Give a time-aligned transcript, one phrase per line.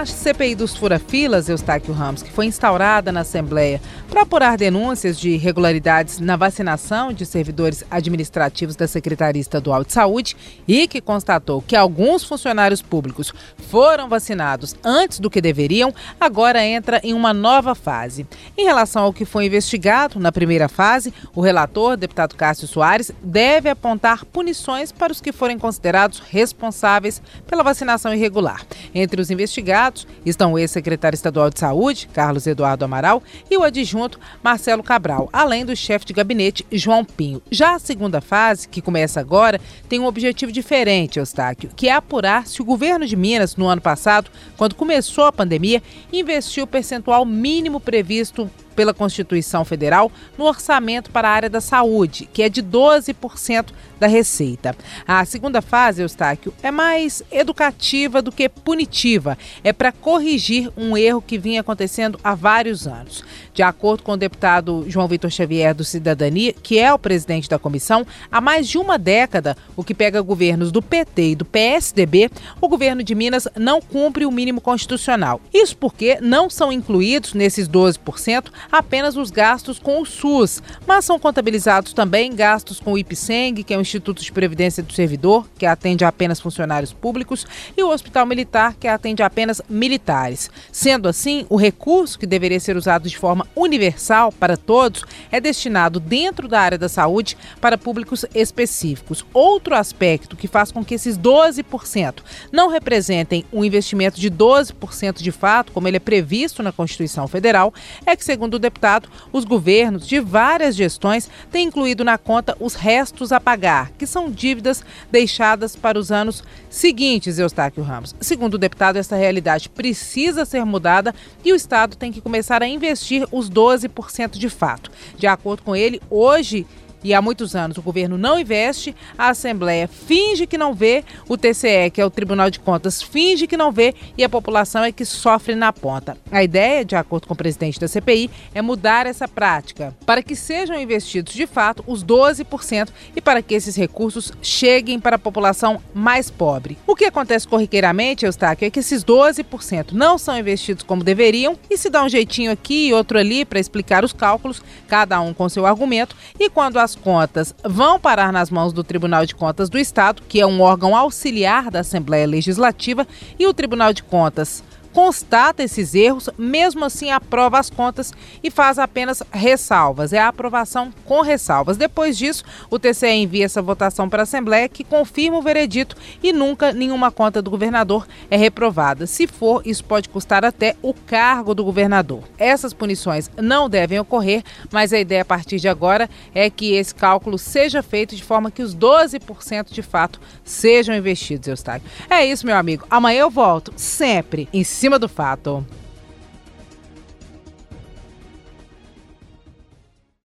[0.00, 5.28] A CPI dos fura-filas, Eustáquio Ramos, que foi instaurada na Assembleia para apurar denúncias de
[5.28, 10.34] irregularidades na vacinação de servidores administrativos da Secretaria Estadual de Saúde
[10.66, 13.34] e que constatou que alguns funcionários públicos
[13.68, 18.26] foram vacinados antes do que deveriam, agora entra em uma nova fase.
[18.56, 23.68] Em relação ao que foi investigado na primeira fase, o relator, deputado Cássio Soares, deve
[23.68, 28.64] apontar punições para os que forem considerados responsáveis pela vacinação irregular.
[28.94, 33.62] Entre os investigados, investigados estão o ex-secretário estadual de Saúde, Carlos Eduardo Amaral, e o
[33.62, 37.42] adjunto Marcelo Cabral, além do chefe de gabinete, João Pinho.
[37.50, 42.46] Já a segunda fase, que começa agora, tem um objetivo diferente, Eustáquio, que é apurar
[42.46, 45.82] se o governo de Minas, no ano passado, quando começou a pandemia,
[46.12, 52.28] investiu o percentual mínimo previsto pela Constituição Federal no orçamento para a área da saúde,
[52.32, 53.66] que é de 12%
[54.00, 54.74] da receita.
[55.06, 59.36] A segunda fase, Eustáquio, é mais educativa do que punitiva.
[59.62, 63.22] É para corrigir um erro que vinha acontecendo há vários anos.
[63.52, 67.58] De acordo com o deputado João Vitor Xavier do Cidadania, que é o presidente da
[67.58, 72.30] comissão, há mais de uma década, o que pega governos do PT e do PSDB,
[72.60, 75.40] o governo de Minas não cumpre o mínimo constitucional.
[75.52, 81.18] Isso porque não são incluídos nesses 12% apenas os gastos com o SUS, mas são
[81.18, 85.66] contabilizados também gastos com o IPSENG, que é o Instituto de Previdência do Servidor, que
[85.66, 90.50] atende apenas funcionários públicos, e o Hospital Militar, que atende apenas militares.
[90.72, 96.00] Sendo assim, o recurso que deveria ser usado de forma universal para todos é destinado
[96.00, 99.24] dentro da área da saúde para públicos específicos.
[99.32, 102.22] Outro aspecto que faz com que esses 12%
[102.52, 107.72] não representem um investimento de 12% de fato, como ele é previsto na Constituição Federal,
[108.04, 112.74] é que, segundo o deputado, os governos de várias gestões têm incluído na conta os
[112.74, 118.14] restos a pagar, que são dívidas deixadas para os anos seguintes, Eustáquio Ramos.
[118.20, 121.14] Segundo o deputado, essa realidade precisa ser mudada
[121.44, 124.90] e o Estado tem que começar a investir os 12% de fato.
[125.16, 126.66] De acordo com ele, hoje
[127.02, 131.36] e há muitos anos o governo não investe, a Assembleia finge que não vê, o
[131.36, 134.92] TCE, que é o Tribunal de Contas, finge que não vê e a população é
[134.92, 136.16] que sofre na ponta.
[136.30, 140.36] A ideia, de acordo com o presidente da CPI, é mudar essa prática para que
[140.36, 145.80] sejam investidos de fato os 12% e para que esses recursos cheguem para a população
[145.94, 146.78] mais pobre.
[146.86, 151.76] O que acontece corriqueiramente, Eustáquio, é que esses 12% não são investidos como deveriam e
[151.76, 155.48] se dá um jeitinho aqui e outro ali para explicar os cálculos, cada um com
[155.48, 159.70] seu argumento, e quando a as contas vão parar nas mãos do Tribunal de Contas
[159.70, 163.06] do Estado, que é um órgão auxiliar da Assembleia Legislativa,
[163.38, 164.62] e o Tribunal de Contas
[164.92, 168.12] constata esses erros, mesmo assim aprova as contas
[168.42, 170.12] e faz apenas ressalvas.
[170.12, 171.76] É a aprovação com ressalvas.
[171.76, 176.32] Depois disso, o TCE envia essa votação para a Assembleia, que confirma o veredito e
[176.32, 179.06] nunca nenhuma conta do governador é reprovada.
[179.06, 182.22] Se for, isso pode custar até o cargo do governador.
[182.38, 186.94] Essas punições não devem ocorrer, mas a ideia a partir de agora é que esse
[186.94, 191.88] cálculo seja feito de forma que os 12% de fato sejam investidos, Eustáquio.
[192.08, 192.86] É isso, meu amigo.
[192.90, 195.62] Amanhã eu volto, sempre em cima do fato.